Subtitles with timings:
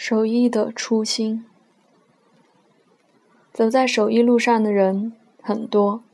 [0.00, 1.44] 手艺的初心。
[3.52, 6.04] 走在手艺路上的人很多。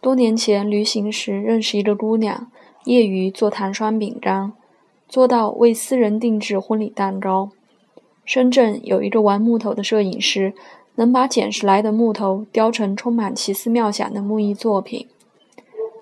[0.00, 2.50] 多年前旅行时认识一个姑娘，
[2.86, 4.52] 业余做糖霜饼干，
[5.08, 7.50] 做到为私人定制婚礼蛋糕。
[8.24, 10.52] 深圳有一个玩木头的摄影师，
[10.96, 15.06] 能把捡拾来的木头雕成充满奇思妙想的木艺作品。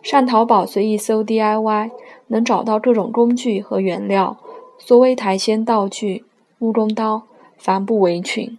[0.00, 1.90] 上淘宝随意搜 DIY，
[2.28, 4.38] 能找到各种工具和原料，
[4.78, 6.24] 所谓台仙道具。
[6.62, 7.24] 木工刀，
[7.58, 8.56] 帆布围裙。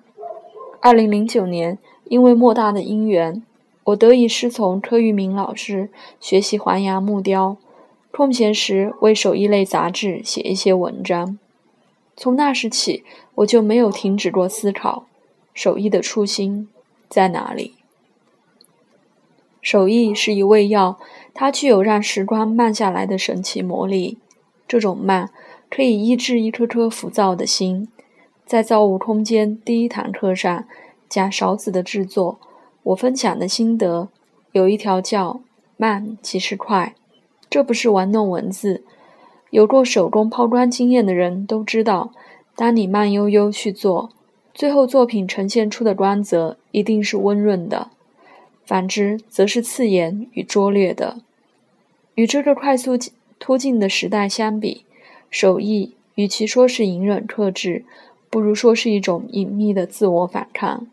[0.81, 3.41] 二零零九年，因为莫大的因缘，
[3.85, 5.89] 我得以师从柯玉明老师
[6.19, 7.55] 学习环牙木雕。
[8.11, 11.39] 空闲时为手艺类杂志写一些文章。
[12.17, 15.05] 从那时起，我就没有停止过思考：
[15.53, 16.67] 手艺的初心
[17.07, 17.75] 在哪里？
[19.61, 20.99] 手艺是一味药，
[21.33, 24.17] 它具有让时光慢下来的神奇魔力。
[24.67, 25.29] 这种慢，
[25.75, 27.87] 可以医治一颗颗浮躁的心。
[28.45, 30.65] 在造物空间第一堂课上
[31.09, 32.39] 讲勺子的制作，
[32.83, 34.09] 我分享的心得
[34.51, 35.41] 有一条叫
[35.75, 36.93] “慢即是快”，
[37.49, 38.83] 这不是玩弄文字。
[39.49, 42.11] 有过手工抛光经验的人都知道，
[42.55, 44.11] 当你慢悠悠去做，
[44.53, 47.89] 最后作品呈现出的光泽一定是温润的；
[48.63, 51.21] 反之，则是刺眼与拙劣的。
[52.13, 52.91] 与这个快速
[53.39, 54.85] 突进的时代相比，
[55.33, 57.85] 手艺与其说是隐忍克制，
[58.29, 60.85] 不如说是一种隐秘的自我反抗。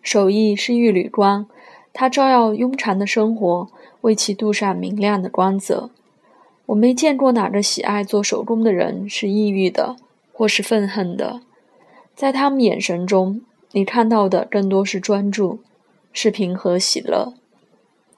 [0.00, 1.46] 手艺是一缕光，
[1.92, 3.68] 它照耀庸常的生活，
[4.00, 5.90] 为其镀上明亮的光泽。
[6.64, 9.96] 我没见过哪个喜爱做手工的人是抑郁的，
[10.32, 11.42] 或是愤恨的。
[12.14, 15.58] 在他们眼神中，你看到的更多是专注，
[16.10, 17.34] 是平和喜乐。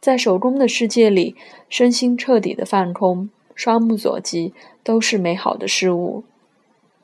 [0.00, 1.34] 在手工的世界里，
[1.68, 3.28] 身心彻底的放空，
[3.58, 6.22] 双目所及都是美好的事物。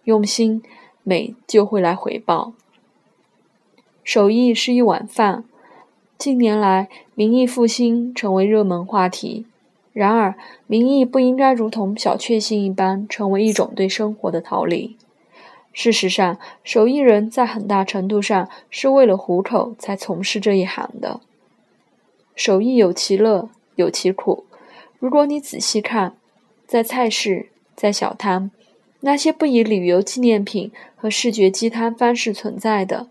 [0.04, 0.62] 用心，
[1.02, 2.52] 美就会来回报。
[4.04, 5.42] 手艺是一碗饭。
[6.16, 9.46] 近年来，民艺复兴成为热门话题。
[9.92, 10.36] 然而，
[10.68, 14.96] 民艺不应该如同小确幸一般，成为一种对生活的逃离。
[15.72, 21.20] 事实上，手艺人在很大程度上是为了糊口才从事这一行的。
[22.36, 24.44] 手艺有其乐，有其苦。
[25.00, 26.14] 如果你仔细看，
[26.66, 28.50] 在菜市，在小摊。
[29.00, 33.08] 那些不以旅游纪念品和视觉鸡汤方式存在的，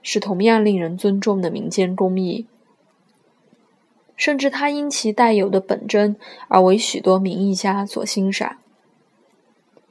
[0.00, 2.46] 是同样令人尊重的民间工艺，
[4.16, 6.14] 甚至它因其带有的本真
[6.46, 8.58] 而为许多名艺家所欣赏。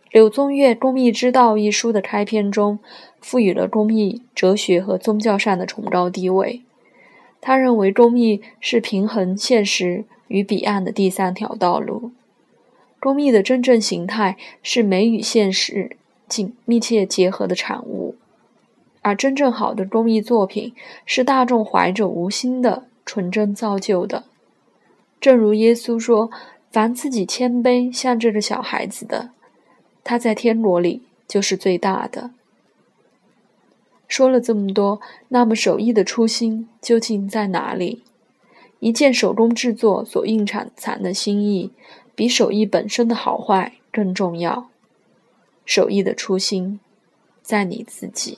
[0.10, 2.80] 柳宗悦《工艺之道》一书的开篇中，
[3.20, 6.62] 赋予了工艺哲学和宗教上的崇高地位。
[7.42, 12.12] 他认为工艺是平衡现实与彼岸的第三条道路。
[13.02, 15.98] 工艺的真正形态是美与现实
[16.30, 18.16] 紧密切结合的产物，
[19.02, 20.74] 而真正好的工艺作品
[21.04, 24.26] 是大众怀着无心的纯真造就的。
[25.20, 26.30] 正如耶稣说
[26.72, 29.32] ：“凡自己谦卑像这个小孩子的，
[30.04, 32.30] 他在天国里就是最大的。”
[34.08, 38.04] 说了这么多，那么手艺的初心究竟在哪里？
[38.80, 41.72] 一件手工制作所蕴藏的心意。
[42.22, 44.70] 比手艺本身的好坏更重要。
[45.66, 46.80] 手艺的初心，
[47.42, 48.38] 在你自己。